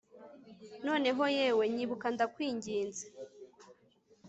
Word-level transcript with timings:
noneho, 0.85 1.23
yewe! 1.37 1.63
nyibuka 1.75 2.07
ndakwinginze 2.15 3.05